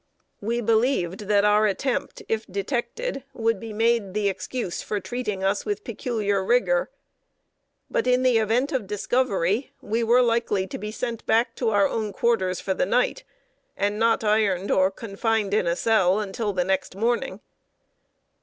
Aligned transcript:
We 0.41 0.61
believed 0.61 1.27
that 1.27 1.45
our 1.45 1.67
attempt, 1.67 2.23
if 2.27 2.47
detected, 2.47 3.23
would 3.35 3.59
be 3.59 3.71
made 3.71 4.15
the 4.15 4.29
excuse 4.29 4.81
for 4.81 4.99
treating 4.99 5.43
us 5.43 5.63
with 5.63 5.83
peculiar 5.83 6.43
rigor. 6.43 6.89
But, 7.87 8.07
in 8.07 8.23
the 8.23 8.39
event 8.39 8.71
of 8.71 8.87
discovery, 8.87 9.69
we 9.79 10.03
were 10.03 10.23
likely 10.23 10.65
to 10.65 10.79
be 10.79 10.89
sent 10.91 11.23
back 11.27 11.53
to 11.57 11.69
our 11.69 11.87
own 11.87 12.13
quarters 12.13 12.59
for 12.59 12.73
the 12.73 12.87
night, 12.87 13.23
and 13.77 13.99
not 13.99 14.23
ironed 14.23 14.71
or 14.71 14.89
confined 14.89 15.53
in 15.53 15.67
a 15.67 15.75
cell 15.75 16.19
until 16.19 16.51
the 16.51 16.65
next 16.65 16.95
morning. 16.95 17.39